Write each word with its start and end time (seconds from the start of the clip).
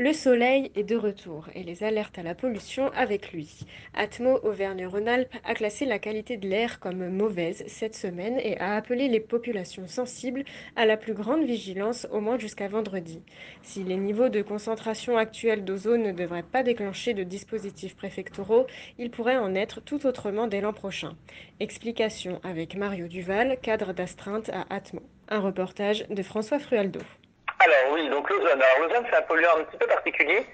Le 0.00 0.14
soleil 0.14 0.70
est 0.76 0.82
de 0.82 0.96
retour 0.96 1.50
et 1.54 1.62
les 1.62 1.84
alertes 1.84 2.18
à 2.18 2.22
la 2.22 2.34
pollution 2.34 2.90
avec 2.94 3.34
lui. 3.34 3.66
Atmo 3.92 4.38
Auvergne-Rhône-Alpes 4.44 5.36
a 5.44 5.52
classé 5.52 5.84
la 5.84 5.98
qualité 5.98 6.38
de 6.38 6.48
l'air 6.48 6.80
comme 6.80 7.10
mauvaise 7.10 7.62
cette 7.66 7.94
semaine 7.94 8.40
et 8.42 8.56
a 8.60 8.76
appelé 8.76 9.08
les 9.08 9.20
populations 9.20 9.86
sensibles 9.86 10.44
à 10.74 10.86
la 10.86 10.96
plus 10.96 11.12
grande 11.12 11.44
vigilance 11.44 12.06
au 12.12 12.22
moins 12.22 12.38
jusqu'à 12.38 12.66
vendredi. 12.66 13.20
Si 13.62 13.84
les 13.84 13.98
niveaux 13.98 14.30
de 14.30 14.40
concentration 14.40 15.18
actuels 15.18 15.66
d'ozone 15.66 16.04
ne 16.04 16.12
devraient 16.12 16.44
pas 16.44 16.62
déclencher 16.62 17.12
de 17.12 17.22
dispositifs 17.22 17.94
préfectoraux, 17.94 18.66
il 18.98 19.10
pourrait 19.10 19.36
en 19.36 19.54
être 19.54 19.82
tout 19.82 20.06
autrement 20.06 20.46
dès 20.46 20.62
l'an 20.62 20.72
prochain. 20.72 21.14
Explication 21.60 22.40
avec 22.42 22.74
Mario 22.74 23.06
Duval, 23.06 23.58
cadre 23.60 23.92
d'astreinte 23.92 24.48
à 24.48 24.64
Atmo. 24.74 25.02
Un 25.28 25.40
reportage 25.40 26.08
de 26.08 26.22
François 26.22 26.58
Frualdo. 26.58 27.00
Alors 27.62 27.92
oui, 27.92 28.08
donc 28.08 28.28
l'ozone. 28.30 28.62
Alors 28.62 28.88
l'ozone, 28.88 29.04
c'est 29.10 29.16
un 29.16 29.22
polluant 29.22 29.58
un 29.58 29.64
petit 29.64 29.76
peu 29.76 29.86
particulier, 29.86 30.46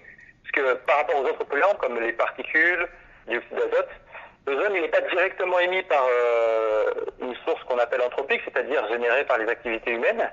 parce 0.43 0.53
que 0.53 0.75
par 0.87 0.97
rapport 0.97 1.21
aux 1.21 1.25
autres 1.25 1.45
polluants, 1.45 1.75
comme 1.79 2.01
les 2.01 2.13
particules, 2.13 2.89
dioxyde 3.29 3.55
d'azote, 3.55 3.91
l'ozone, 4.47 4.73
il 4.75 4.83
n'est 4.83 4.89
pas 4.89 5.03
directement 5.03 5.61
émis 5.61 5.85
par 5.85 6.05
euh, 6.05 6.95
une 7.21 7.35
source 7.45 7.63
qu'on 7.65 7.79
appelle 7.79 8.03
anthropique, 8.03 8.41
c'est-à-dire 8.45 8.89
générée 8.89 9.25
par 9.25 9.39
les 9.39 9.49
activités 9.49 9.93
humaines. 9.93 10.29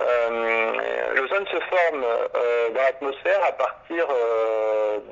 Euh, 0.00 0.72
l'ozone 1.16 1.46
se 1.46 1.58
forme 1.58 2.04
euh, 2.04 2.70
dans 2.70 2.82
l'atmosphère 2.82 3.44
à 3.44 3.52
partir 3.52 4.06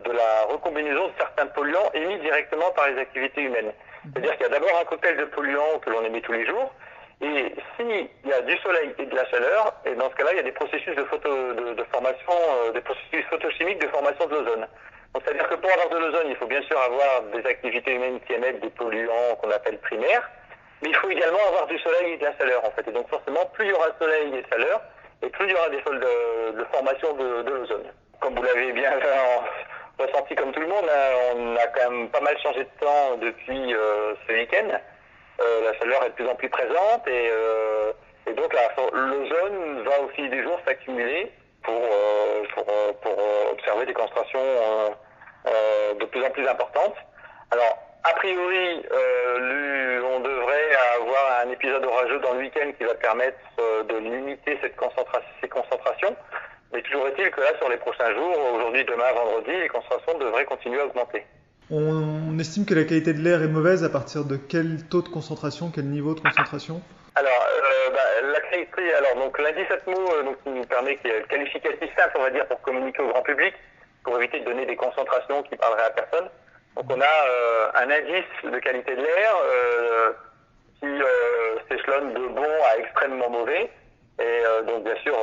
de 0.05 0.13
la 0.13 0.43
recombinaison 0.49 1.09
de 1.09 1.13
certains 1.19 1.47
polluants 1.47 1.91
émis 1.95 2.19
directement 2.19 2.71
par 2.71 2.89
les 2.89 2.99
activités 2.99 3.43
humaines. 3.43 3.73
C'est-à-dire 4.05 4.33
qu'il 4.37 4.43
y 4.43 4.49
a 4.49 4.53
d'abord 4.53 4.79
un 4.81 4.85
cocktail 4.85 5.17
de 5.17 5.25
polluants 5.25 5.79
que 5.85 5.91
l'on 5.91 6.05
émet 6.05 6.21
tous 6.21 6.33
les 6.33 6.47
jours, 6.47 6.73
et 7.23 7.55
s'il 7.77 8.09
y 8.25 8.33
a 8.33 8.41
du 8.41 8.57
soleil 8.59 8.95
et 8.99 9.05
de 9.05 9.15
la 9.15 9.27
chaleur, 9.27 9.75
et 9.85 9.95
dans 9.95 10.09
ce 10.09 10.15
cas-là, 10.15 10.31
il 10.33 10.37
y 10.37 10.41
a 10.41 10.45
des 10.45 10.53
processus 10.53 10.97
de, 10.97 11.05
photo, 11.05 11.29
de, 11.53 11.85
formation, 11.93 12.33
euh, 12.33 12.73
des 12.73 12.81
processus 12.81 13.25
photochimiques 13.29 13.81
de 13.81 13.89
formation 13.89 14.27
de 14.27 14.37
l'ozone. 14.37 14.67
C'est-à-dire 15.15 15.49
que 15.49 15.57
pour 15.57 15.71
avoir 15.71 15.89
de 15.91 15.99
l'ozone, 15.99 16.29
il 16.29 16.37
faut 16.37 16.47
bien 16.47 16.63
sûr 16.63 16.81
avoir 16.81 17.23
des 17.35 17.45
activités 17.47 17.95
humaines 17.95 18.21
qui 18.27 18.33
émettent 18.33 18.61
des 18.61 18.71
polluants 18.71 19.37
qu'on 19.43 19.51
appelle 19.51 19.79
primaires, 19.81 20.31
mais 20.83 20.89
il 20.89 20.97
faut 20.97 21.11
également 21.11 21.47
avoir 21.49 21.67
du 21.67 21.79
soleil 21.81 22.13
et 22.13 22.17
de 22.17 22.25
la 22.25 22.37
chaleur 22.39 22.65
en 22.65 22.71
fait. 22.71 22.89
Et 22.89 22.93
donc 22.93 23.09
forcément, 23.09 23.45
plus 23.53 23.67
il 23.67 23.71
y 23.71 23.75
aura 23.75 23.91
de 23.91 23.99
soleil 23.99 24.29
et 24.35 24.43
de 24.43 24.49
chaleur, 24.49 24.81
et 25.23 25.29
plus 25.29 25.47
il 25.47 25.51
y 25.51 25.55
aura 25.55 25.69
des 25.69 25.83
sols 25.83 26.01
de, 26.01 26.59
de 26.59 26.65
formation 26.73 27.13
de, 27.15 27.43
de 27.43 27.51
l'ozone. 27.51 27.93
Comme 28.21 28.35
vous 28.35 28.43
l'avez 28.43 28.73
bien 28.73 28.93
ressenti 29.99 30.35
comme 30.37 30.53
tout 30.53 30.61
le 30.61 30.69
monde, 30.69 30.89
hein, 30.89 31.35
on 31.37 31.57
a 31.57 31.67
quand 31.67 31.91
même 31.91 32.09
pas 32.09 32.21
mal 32.21 32.39
changé 32.39 32.61
de 32.61 32.81
temps 32.81 33.17
depuis 33.21 33.75
euh, 33.75 34.15
ce 34.27 34.33
week-end. 34.33 34.79
Euh, 35.41 35.65
la 35.65 35.79
chaleur 35.79 36.05
est 36.05 36.11
de 36.11 36.15
plus 36.15 36.29
en 36.29 36.35
plus 36.35 36.51
présente 36.51 37.07
et, 37.07 37.31
euh, 37.33 37.93
et 38.27 38.33
donc 38.35 38.53
l'ozone 38.93 39.83
va 39.85 40.01
au 40.03 40.09
fil 40.09 40.29
des 40.29 40.43
jours 40.43 40.61
s'accumuler 40.67 41.33
pour, 41.63 41.81
euh, 41.83 42.43
pour, 42.55 42.67
pour, 43.01 43.53
observer 43.53 43.87
des 43.87 43.95
concentrations 43.95 44.41
de 45.99 46.05
plus 46.05 46.25
en 46.25 46.31
plus 46.31 46.47
importantes. 46.47 46.95
Alors, 47.51 47.79
a 48.05 48.13
priori, 48.15 48.83
on 48.93 50.21
devrait 50.21 50.71
avoir 51.01 51.41
un 51.45 51.51
épisode 51.51 51.85
orageux 51.85 52.19
dans 52.21 52.35
le 52.35 52.41
week-end 52.41 52.71
qui 52.79 52.85
va 52.85 52.95
permettre 52.95 53.39
de 53.59 53.97
limiter 53.97 54.59
cette 54.63 54.77
concentration, 54.77 55.29
ces 55.41 55.49
concentrations. 55.49 56.17
Mais 56.73 56.83
toujours 56.83 57.09
est-il 57.09 57.31
que 57.31 57.41
là, 57.41 57.57
sur 57.59 57.69
les 57.69 57.77
prochains 57.79 58.15
jours, 58.15 58.39
aujourd'hui, 58.55 58.85
demain, 58.85 59.13
vendredi, 59.13 59.53
les 59.53 59.69
concentrations 59.69 60.19
devraient 60.19 60.45
continuer 60.45 60.81
à 60.81 60.87
augmenter. 60.87 61.25
On 61.71 62.39
estime 62.39 62.67
que 62.67 62.75
la 62.75 62.85
qualité 62.85 63.13
de 63.13 63.21
l'air 63.21 63.43
est 63.43 63.49
mauvaise 63.49 63.85
à 63.85 63.89
partir 63.89 64.25
de 64.25 64.37
quel 64.37 64.85
taux 64.89 65.03
de 65.03 65.09
concentration, 65.09 65.71
quel 65.73 65.85
niveau 65.85 66.15
de 66.15 66.21
concentration 66.21 66.83
Alors, 67.15 67.31
euh, 67.31 67.91
bah, 67.91 68.29
la 68.33 68.41
qualité, 68.41 68.93
alors 68.95 69.25
donc 69.25 69.39
l'indice 69.39 69.71
Atmo, 69.71 69.97
euh, 69.97 70.23
donc, 70.25 70.43
qui 70.43 70.51
nous 70.51 70.65
permet, 70.65 70.97
qui 70.97 71.09
est 71.09 71.29
qualificatif 71.29 71.91
simple, 71.97 72.17
on 72.19 72.23
va 72.23 72.31
dire, 72.31 72.47
pour 72.47 72.61
communiquer 72.63 73.03
au 73.03 73.09
grand 73.09 73.23
public, 73.23 73.55
pour 74.03 74.17
éviter 74.19 74.41
de 74.41 74.47
donner 74.47 74.67
des 74.67 74.77
concentrations 74.77 75.43
qui 75.45 75.57
parleraient 75.57 75.87
à 75.87 75.91
personne. 75.91 76.29
Donc 76.77 76.85
on 76.89 77.01
a 77.01 77.05
euh, 77.05 77.71
un 77.75 77.91
indice 77.91 78.53
de 78.53 78.59
qualité 78.59 78.95
de 78.95 79.03
l'air 79.03 79.33
euh, 79.45 80.13
qui 80.81 80.87
euh, 80.87 81.59
s'échelonne 81.69 82.15
de 82.15 82.27
bon 82.29 82.47
à 82.73 82.79
extrêmement 82.79 83.29
mauvais. 83.29 83.71
Et 84.19 84.43
donc 84.67 84.85
bien 84.85 84.97
sûr, 84.97 85.17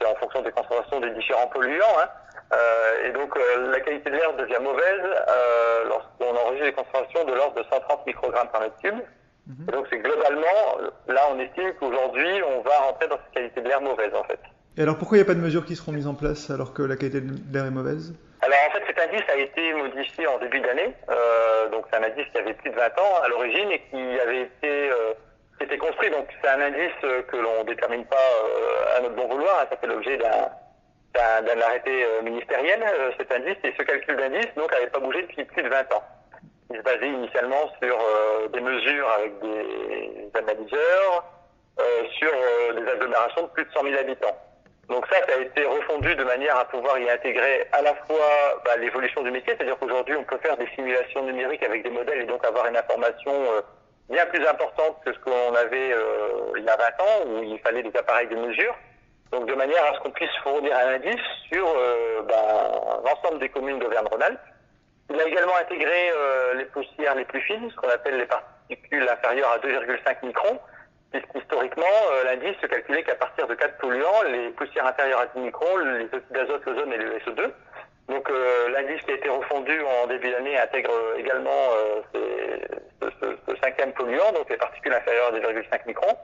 c'est 0.00 0.06
en 0.08 0.14
fonction 0.16 0.42
des 0.42 0.50
concentrations 0.50 0.98
des 0.98 1.10
différents 1.10 1.46
polluants. 1.46 1.84
Hein. 2.00 2.08
Euh, 2.52 3.08
et 3.08 3.12
donc 3.12 3.36
euh, 3.36 3.70
la 3.70 3.80
qualité 3.80 4.10
de 4.10 4.16
l'air 4.16 4.34
devient 4.34 4.62
mauvaise 4.62 5.02
euh, 5.04 5.84
lorsqu'on 5.88 6.34
enregistre 6.34 6.64
des 6.64 6.72
concentrations 6.72 7.24
de 7.24 7.34
l'ordre 7.34 7.56
de 7.56 7.64
130 7.70 8.06
microgrammes 8.06 8.48
par 8.48 8.62
mètre 8.62 8.76
cube. 8.82 8.94
Mhm. 9.46 9.66
Et 9.68 9.72
donc 9.72 9.86
c'est 9.90 9.98
globalement, 9.98 10.78
là 11.08 11.20
on 11.30 11.38
estime 11.40 11.72
qu'aujourd'hui 11.78 12.42
on 12.42 12.62
va 12.62 12.76
rentrer 12.78 13.08
dans 13.08 13.16
cette 13.16 13.34
qualité 13.34 13.60
de 13.60 13.68
l'air 13.68 13.82
mauvaise 13.82 14.14
en 14.14 14.24
fait. 14.24 14.40
Et 14.78 14.82
alors 14.82 14.96
pourquoi 14.96 15.18
il 15.18 15.20
n'y 15.20 15.26
a 15.26 15.26
pas 15.26 15.34
de 15.34 15.40
mesures 15.40 15.66
qui 15.66 15.76
seront 15.76 15.92
mises 15.92 16.06
en 16.06 16.14
place 16.14 16.50
alors 16.50 16.72
que 16.72 16.82
la 16.82 16.96
qualité 16.96 17.20
de 17.20 17.52
l'air 17.52 17.66
est 17.66 17.70
mauvaise? 17.70 18.14
Alors 18.40 18.58
en 18.68 18.72
fait 18.72 18.84
cet 18.86 18.98
indice 18.98 19.28
a 19.28 19.36
été 19.36 19.74
modifié 19.74 20.26
en 20.26 20.38
début 20.38 20.60
d'année, 20.60 20.94
euh, 21.10 21.68
donc 21.68 21.84
c'est 21.92 21.98
un 21.98 22.04
indice 22.04 22.26
qui 22.32 22.38
avait 22.38 22.54
plus 22.54 22.70
de 22.70 22.76
20 22.76 22.84
ans 22.98 23.22
à 23.22 23.28
l'origine 23.28 23.70
et 23.72 23.82
qui 23.90 24.20
avait 24.20 24.42
été 24.42 24.90
euh, 24.90 25.12
qui 25.58 25.64
était 25.64 25.78
construit, 25.78 26.08
donc 26.10 26.28
c'est 26.40 26.48
un 26.48 26.60
indice 26.60 27.26
que 27.26 27.36
l'on 27.36 27.64
détermine 27.64 28.04
pas 28.06 28.96
à 28.96 29.00
notre 29.00 29.16
bon 29.16 29.26
vouloir, 29.26 29.66
ça 29.68 29.76
fait 29.76 29.88
l'objet 29.88 30.16
d'un 30.16 30.48
d'un 31.14 31.60
arrêté 31.60 32.04
euh, 32.04 32.22
ministériel, 32.22 32.82
euh, 32.82 33.10
cet 33.18 33.32
indice, 33.32 33.56
et 33.64 33.74
ce 33.78 33.82
calcul 33.82 34.16
d'indice 34.16 34.48
donc 34.56 34.70
n'avait 34.72 34.88
pas 34.88 35.00
bougé 35.00 35.22
depuis 35.22 35.44
plus 35.44 35.62
de 35.62 35.68
20 35.68 35.92
ans. 35.94 36.02
Il 36.70 36.76
se 36.76 36.82
basait 36.82 37.08
initialement 37.08 37.72
sur 37.82 37.98
euh, 37.98 38.48
des 38.48 38.60
mesures 38.60 39.08
avec 39.18 39.38
des 39.40 40.30
analyseurs, 40.34 41.24
sur 42.18 42.32
des 42.74 42.90
agglomérations 42.90 43.42
de 43.42 43.48
plus 43.48 43.64
de 43.64 43.70
100 43.72 43.82
000 43.84 43.96
habitants. 44.00 44.36
Donc 44.88 45.06
ça, 45.12 45.18
ça 45.28 45.38
a 45.38 45.40
été 45.40 45.64
refondu 45.64 46.14
de 46.16 46.24
manière 46.24 46.56
à 46.56 46.64
pouvoir 46.64 46.98
y 46.98 47.08
intégrer 47.08 47.68
à 47.70 47.82
la 47.82 47.94
fois 47.94 48.60
bah, 48.64 48.76
l'évolution 48.76 49.22
du 49.22 49.30
métier, 49.30 49.54
c'est-à-dire 49.54 49.78
qu'aujourd'hui 49.78 50.16
on 50.16 50.24
peut 50.24 50.38
faire 50.38 50.56
des 50.56 50.66
simulations 50.74 51.22
numériques 51.22 51.62
avec 51.62 51.84
des 51.84 51.90
modèles 51.90 52.22
et 52.22 52.24
donc 52.24 52.44
avoir 52.44 52.66
une 52.66 52.76
information 52.76 53.32
bien 54.10 54.26
plus 54.26 54.44
importante 54.44 54.96
que 55.04 55.12
ce 55.12 55.18
qu'on 55.20 55.54
avait 55.54 55.94
il 56.56 56.64
y 56.64 56.68
a 56.68 56.76
20 56.76 57.04
ans, 57.04 57.26
où 57.26 57.42
il 57.44 57.60
fallait 57.60 57.84
des 57.84 57.96
appareils 57.96 58.28
de 58.28 58.36
mesure 58.36 58.74
donc 59.32 59.46
de 59.46 59.54
manière 59.54 59.84
à 59.84 59.94
ce 59.94 60.00
qu'on 60.00 60.10
puisse 60.10 60.34
fournir 60.42 60.74
un 60.76 60.94
indice 60.94 61.20
sur 61.52 61.66
euh, 61.66 62.22
ben, 62.22 63.04
l'ensemble 63.04 63.40
des 63.40 63.48
communes 63.48 63.78
d'Auvergne-Rhône-Alpes. 63.78 64.40
Il 65.10 65.20
a 65.20 65.26
également 65.26 65.56
intégré 65.56 66.10
euh, 66.14 66.54
les 66.54 66.64
poussières 66.66 67.14
les 67.14 67.24
plus 67.24 67.40
fines, 67.42 67.70
ce 67.70 67.76
qu'on 67.76 67.88
appelle 67.88 68.16
les 68.16 68.26
particules 68.26 69.08
inférieures 69.08 69.50
à 69.50 69.58
2,5 69.58 70.26
microns, 70.26 70.58
puisqu'historiquement, 71.12 71.84
euh, 72.12 72.24
l'indice 72.24 72.56
se 72.60 72.66
calculait 72.66 73.02
qu'à 73.02 73.14
partir 73.14 73.46
de 73.46 73.54
quatre 73.54 73.78
polluants, 73.78 74.22
les 74.30 74.50
poussières 74.50 74.86
inférieures 74.86 75.20
à 75.20 75.26
10 75.26 75.40
microns, 75.40 75.76
les 75.76 76.04
oxydes 76.04 76.32
d'azote, 76.32 76.64
l'ozone 76.66 76.92
et 76.92 76.98
le 76.98 77.18
SO2. 77.18 77.50
Donc 78.08 78.30
l'indice 78.72 79.02
qui 79.02 79.10
a 79.10 79.14
été 79.16 79.28
refondu 79.28 79.82
en 79.82 80.06
début 80.06 80.30
d'année 80.30 80.58
intègre 80.58 80.94
également 81.18 81.68
ce, 82.14 82.18
ce, 83.02 83.36
ce, 83.46 83.56
cinquième 83.62 83.92
polluant, 83.92 84.32
donc 84.32 84.48
les 84.48 84.56
particules 84.56 84.94
inférieures 84.94 85.26
à 85.26 85.32
2,5 85.32 85.86
microns. 85.86 86.16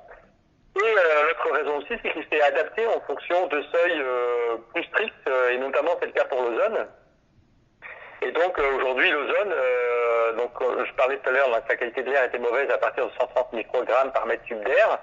Et 0.76 0.80
euh, 0.82 1.13
raison 1.54 1.78
aussi, 1.78 1.94
c'est 2.02 2.12
qu'il 2.12 2.24
s'est 2.30 2.42
adapté 2.42 2.86
en 2.86 3.00
fonction 3.06 3.46
de 3.46 3.62
seuils 3.62 4.00
euh, 4.00 4.56
plus 4.72 4.84
stricts, 4.84 5.14
euh, 5.28 5.50
et 5.50 5.58
notamment 5.58 5.92
c'est 6.00 6.06
le 6.06 6.12
cas 6.12 6.24
pour 6.24 6.42
l'ozone. 6.42 6.86
Et 8.22 8.32
donc 8.32 8.58
aujourd'hui, 8.58 9.10
l'ozone, 9.10 9.54
donc 10.38 10.50
je 10.60 10.92
parlais 10.94 11.18
tout 11.18 11.28
à 11.28 11.32
l'heure, 11.32 11.62
sa 11.68 11.76
qualité 11.76 12.02
de 12.02 12.10
l'air 12.10 12.24
était 12.24 12.38
mauvaise 12.38 12.70
à 12.70 12.78
partir 12.78 13.06
de 13.06 13.12
130 13.20 13.52
microgrammes 13.52 14.12
par 14.12 14.24
mètre 14.24 14.44
cube 14.44 14.64
d'air. 14.64 14.98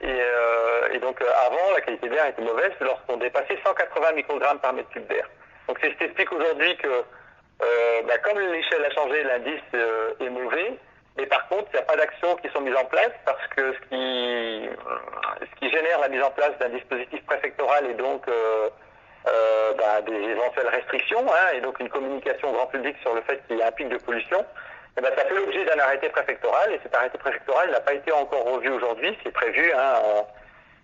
Et, 0.00 0.94
et, 0.94 0.98
donc 0.98 1.20
avant, 1.20 1.74
la 1.74 1.82
qualité 1.82 2.08
de 2.08 2.14
l'air 2.14 2.26
était 2.26 2.40
mauvaise 2.40 2.72
lorsqu'on 2.80 3.18
dépassait 3.18 3.58
180 3.62 4.12
microgrammes 4.12 4.60
par 4.60 4.72
mètre 4.72 4.88
cube 4.88 5.06
d'air. 5.08 5.28
Donc 5.68 5.78
c'est 5.82 5.90
ce 5.90 5.96
qui 5.96 6.04
explique 6.04 6.32
aujourd'hui 6.32 6.74
que, 6.78 7.04
bah, 8.06 8.16
comme 8.24 8.38
l'échelle 8.38 8.86
a 8.86 8.90
changé, 8.90 9.22
l'indice 9.22 9.74
est 10.20 10.30
mauvais. 10.30 10.78
Mais 11.16 11.26
par 11.26 11.48
contre, 11.48 11.68
il 11.72 11.76
n'y 11.76 11.82
a 11.82 11.86
pas 11.86 11.96
d'actions 11.96 12.36
qui 12.36 12.48
sont 12.50 12.60
mises 12.60 12.76
en 12.76 12.84
place 12.84 13.12
parce 13.24 13.46
que 13.48 13.74
ce 13.74 13.78
qui, 13.88 14.68
ce 15.40 15.58
qui 15.58 15.70
génère 15.70 16.00
la 16.00 16.08
mise 16.08 16.22
en 16.22 16.30
place 16.30 16.56
d'un 16.58 16.68
dispositif 16.68 17.24
préfectoral 17.26 17.86
et 17.86 17.94
donc 17.94 18.26
euh, 18.28 18.70
euh, 19.28 19.74
bah, 19.74 20.00
des 20.02 20.12
éventuelles 20.12 20.68
restrictions 20.68 21.26
hein, 21.28 21.54
et 21.54 21.60
donc 21.60 21.78
une 21.80 21.88
communication 21.88 22.50
au 22.50 22.52
grand 22.52 22.66
public 22.66 22.96
sur 23.02 23.14
le 23.14 23.20
fait 23.22 23.42
qu'il 23.46 23.58
y 23.58 23.62
a 23.62 23.66
un 23.66 23.72
pic 23.72 23.88
de 23.88 23.98
pollution, 23.98 24.44
eh 24.96 25.00
ben, 25.00 25.10
ça 25.16 25.24
fait 25.24 25.34
l'objet 25.34 25.64
d'un 25.64 25.78
arrêté 25.78 26.08
préfectoral 26.08 26.72
et 26.72 26.80
cet 26.82 26.94
arrêté 26.94 27.18
préfectoral 27.18 27.70
n'a 27.70 27.80
pas 27.80 27.92
été 27.92 28.12
encore 28.12 28.44
revu 28.44 28.70
aujourd'hui, 28.70 29.16
c'est 29.22 29.32
prévu, 29.32 29.70
hein, 29.72 29.94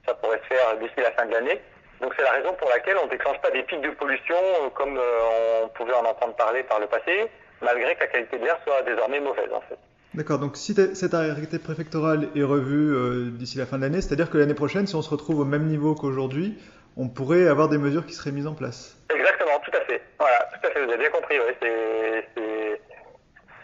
ça 0.07 0.15
pourrait 0.15 0.41
se 0.49 0.55
faire 0.55 0.77
d'ici 0.77 0.95
la 0.99 1.13
fin 1.13 1.27
de 1.27 1.33
l'année. 1.33 1.61
Donc 2.01 2.13
c'est 2.17 2.25
la 2.25 2.33
raison 2.33 2.53
pour 2.55 2.69
laquelle 2.69 2.97
on 2.99 3.07
ne 3.07 3.11
déclenche 3.11 3.41
pas 3.41 3.51
des 3.51 3.63
pics 3.63 3.81
de 3.81 3.91
pollution 3.91 4.37
euh, 4.37 4.69
comme 4.71 4.99
euh, 4.99 5.63
on 5.65 5.69
pouvait 5.69 5.95
en 5.95 6.05
entendre 6.05 6.35
parler 6.35 6.63
par 6.65 6.79
le 6.79 6.87
passé, 6.87 7.31
malgré 7.63 7.95
que 7.95 8.01
la 8.01 8.07
qualité 8.09 8.39
de 8.39 8.45
l'air 8.45 8.59
soit 8.65 8.83
désormais 8.83 9.21
mauvaise 9.21 9.53
en 9.53 9.61
fait. 9.63 9.79
D'accord, 10.17 10.39
donc 10.39 10.57
si 10.57 10.75
cet 10.95 11.13
arrêté 11.13 11.59
préfectoral 11.59 12.29
est 12.35 12.43
revu 12.43 12.95
euh, 12.95 13.31
d'ici 13.31 13.59
la 13.59 13.67
fin 13.67 13.77
de 13.77 13.83
l'année, 13.83 14.01
c'est-à-dire 14.01 14.31
que 14.31 14.39
l'année 14.39 14.55
prochaine, 14.55 14.87
si 14.87 14.95
on 14.97 15.03
se 15.03 15.11
retrouve 15.11 15.41
au 15.41 15.45
même 15.45 15.67
niveau 15.67 15.95
qu'aujourd'hui, 15.95 16.57
on 16.97 17.09
pourrait 17.09 17.47
avoir 17.47 17.69
des 17.69 17.77
mesures 17.77 18.07
qui 18.07 18.15
seraient 18.15 18.33
mises 18.33 18.47
en 18.47 18.55
place. 18.55 18.97
Exactement, 19.15 19.61
tout 19.63 19.77
à 19.77 19.81
fait. 19.85 20.01
Voilà, 20.19 20.39
tout 20.55 20.67
à 20.67 20.71
fait, 20.71 20.83
vous 20.83 20.91
avez 20.91 20.99
bien 20.99 21.11
compris. 21.11 21.37
Oui. 21.39 21.69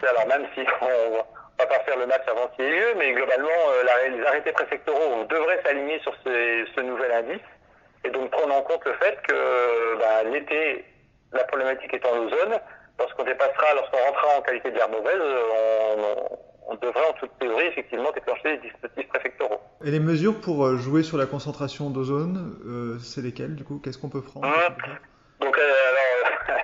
Alors 0.07 0.27
même 0.27 0.45
si 0.53 0.61
on 0.81 1.17
va 1.57 1.65
pas 1.65 1.79
faire 1.85 1.97
le 1.97 2.05
match 2.05 2.21
avant 2.27 2.47
qu'il 2.49 2.65
ait 2.65 2.79
lieu, 2.79 2.93
mais 2.99 3.13
globalement, 3.13 3.49
les 4.11 4.23
arrêtés 4.23 4.51
préfectoraux 4.51 5.23
devraient 5.27 5.61
s'aligner 5.65 5.99
sur 6.01 6.13
ce 6.23 6.81
nouvel 6.81 7.11
indice 7.13 7.41
et 8.03 8.09
donc 8.11 8.29
prendre 8.29 8.53
en 8.53 8.61
compte 8.61 8.85
le 8.85 8.93
fait 8.93 9.17
que 9.27 9.97
bah, 9.97 10.23
l'été, 10.31 10.85
la 11.31 11.45
problématique 11.45 11.93
étant 11.93 12.13
l'ozone, 12.15 12.59
lorsqu'on 12.99 13.23
dépassera, 13.23 13.73
lorsqu'on 13.75 13.97
rentrera 13.97 14.37
en 14.37 14.41
qualité 14.41 14.71
de 14.71 14.75
l'air 14.75 14.89
mauvaise, 14.89 15.21
on, 16.67 16.75
devrait 16.81 17.07
en 17.07 17.13
toute 17.13 17.31
théorie 17.39 17.67
effectivement 17.67 18.11
déclencher 18.11 18.57
des 18.57 18.69
dispositifs 18.69 19.07
préfectoraux. 19.09 19.59
Et 19.85 19.91
les 19.91 19.99
mesures 19.99 20.39
pour 20.41 20.65
euh, 20.65 20.77
jouer 20.77 21.03
sur 21.03 21.17
la 21.17 21.25
concentration 21.25 21.89
d'ozone, 21.89 22.57
euh, 22.65 22.97
c'est 22.99 23.21
lesquelles 23.21 23.55
du 23.55 23.63
coup? 23.63 23.79
Qu'est-ce 23.83 23.97
qu'on 23.97 24.09
peut 24.09 24.21
prendre? 24.23 24.47
Mmh. 24.47 25.45
Donc 25.45 25.57
euh, 25.57 25.73
alors, 25.89 26.57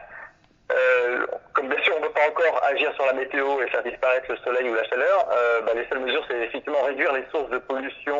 euh, 0.71 1.25
comme 1.53 1.69
bien 1.69 1.81
sûr 1.83 1.93
on 1.97 2.01
ne 2.01 2.07
peut 2.07 2.13
pas 2.13 2.27
encore 2.27 2.63
agir 2.63 2.93
sur 2.95 3.05
la 3.05 3.13
météo 3.13 3.61
et 3.61 3.67
faire 3.67 3.83
disparaître 3.83 4.25
le 4.29 4.37
soleil 4.37 4.69
ou 4.69 4.73
la 4.73 4.83
chaleur, 4.85 5.27
bah, 5.65 5.73
les 5.75 5.85
seules 5.87 5.99
mesures 5.99 6.23
c'est 6.27 6.39
effectivement 6.39 6.81
réduire 6.83 7.13
les 7.13 7.25
sources 7.31 7.49
de 7.49 7.57
pollution 7.59 8.17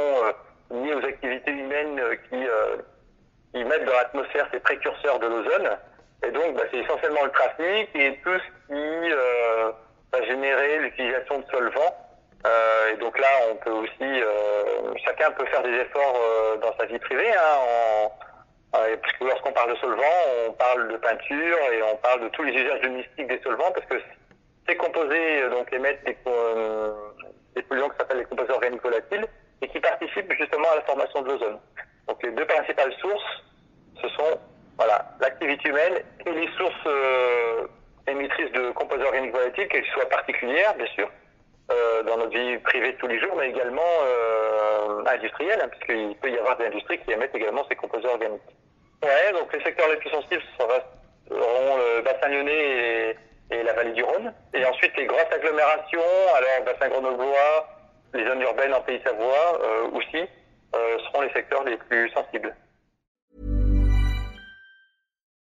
liées 0.72 0.94
aux 0.94 1.06
activités 1.06 1.52
humaines 1.52 2.02
qui 2.30 2.46
ils 3.54 3.66
mettent 3.66 3.86
dans 3.86 3.94
l'atmosphère 3.94 4.48
ces 4.52 4.60
précurseurs 4.60 5.20
de 5.20 5.28
l'ozone. 5.28 5.70
Et 6.24 6.32
donc, 6.32 6.56
bah, 6.56 6.64
c'est 6.72 6.80
essentiellement 6.80 7.24
le 7.24 7.32
trafic 7.32 7.90
et 7.96 8.20
tout 8.24 8.38
ce 8.38 8.68
qui 8.68 9.12
euh, 9.12 9.72
va 10.12 10.24
générer 10.24 10.80
l'utilisation 10.80 11.40
de 11.40 11.46
solvants. 11.52 11.96
Euh, 12.46 12.94
et 12.94 12.98
donc 12.98 13.18
là, 13.20 13.28
on 13.52 13.56
peut 13.56 13.72
aussi, 13.72 13.92
euh, 14.02 14.94
chacun 15.06 15.32
peut 15.32 15.46
faire 15.48 15.64
des 15.64 15.74
efforts 15.74 16.16
euh, 16.16 16.58
dans 16.58 16.76
sa 16.78 16.86
vie 16.86 17.00
privée, 17.00 17.32
hein, 17.34 17.58
en, 17.58 18.78
euh, 18.78 18.96
parce 19.02 19.14
que 19.14 19.24
lorsqu'on 19.26 19.52
parle 19.52 19.72
de 19.72 19.78
solvants, 19.78 20.22
on 20.48 20.54
parle 20.54 20.88
de 20.90 20.98
peinture 20.98 21.58
et 21.74 21.84
on 21.84 21.98
parle 21.98 22.22
de 22.22 22.30
tous 22.30 22.44
les 22.44 22.54
usages 22.54 22.82
domestiques 22.82 23.28
des 23.28 23.42
solvants, 23.44 23.72
parce 23.72 23.86
que 23.88 23.96
ces 24.68 24.76
composés 24.78 25.50
donc 25.50 25.72
émettent 25.74 26.04
des, 26.06 26.18
des 27.56 27.62
polluants 27.64 27.90
qui 27.90 27.98
s'appellent 27.98 28.20
les 28.20 28.26
composés 28.26 28.54
organiques 28.54 28.84
volatiles 28.84 29.26
et 29.62 29.68
qui 29.68 29.80
participent 29.80 30.32
justement 30.34 30.70
à 30.72 30.76
la 30.76 30.82
formation 30.84 31.22
de 31.22 31.32
l'ozone. 31.32 31.60
Donc 32.08 32.24
les 32.24 32.32
deux 32.32 32.46
principales 32.46 32.94
sources, 33.02 33.44
ce 34.02 34.08
sont 34.10 34.40
voilà, 34.80 35.06
l'activité 35.20 35.68
humaine 35.68 36.02
et 36.26 36.32
les 36.32 36.48
sources 36.58 36.88
euh, 36.88 37.68
émettrices 38.08 38.52
de 38.54 38.72
composés 38.72 39.04
organiques 39.04 39.34
volatiles, 39.34 39.68
qu'elles 39.68 39.86
soient 39.88 40.08
particulières, 40.08 40.74
bien 40.76 40.88
sûr, 40.96 41.10
euh, 41.70 42.04
dans 42.04 42.16
notre 42.16 42.32
vie 42.32 42.58
privée 42.60 42.94
de 42.94 42.98
tous 42.98 43.08
les 43.08 43.20
jours, 43.20 43.36
mais 43.38 43.50
également 43.50 43.92
euh, 44.06 45.04
industrielle, 45.06 45.60
hein, 45.62 45.68
puisqu'il 45.68 46.16
peut 46.16 46.32
y 46.32 46.38
avoir 46.38 46.56
des 46.58 46.68
industries 46.68 46.98
qui 47.00 47.12
émettent 47.12 47.36
également 47.36 47.66
ces 47.68 47.76
composés 47.76 48.08
organiques. 48.08 48.42
Ouais, 49.04 49.34
donc 49.34 49.52
les 49.52 49.62
secteurs 49.64 49.90
les 49.90 49.98
plus 49.98 50.12
sensibles 50.12 50.44
seront 50.58 51.78
le 51.78 52.02
bassin 52.02 52.30
lyonnais 52.30 52.54
et, 52.54 53.16
et, 53.52 53.64
la 53.64 53.74
vallée 53.74 53.92
du 53.92 54.04
Rhône. 54.04 54.34
Et 54.54 54.66
ensuite 54.66 54.96
les 54.96 55.08
grosses 55.08 55.32
agglomérations, 55.32 56.00
alors 56.36 56.66
bassin 56.66 56.88
grenoblois, 56.88 57.68
les 58.14 58.26
zones 58.26 58.42
urbaines 58.42 58.74
en 58.74 58.82
Pays 58.82 59.02
Savoie 59.04 59.60
euh, 59.62 59.90
aussi, 59.92 60.26
euh, 60.76 61.00
seront 61.00 61.22
les 61.22 61.34
secteurs 61.34 61.64
les 61.66 61.78
plus 61.78 62.10
sensibles. 62.12 62.56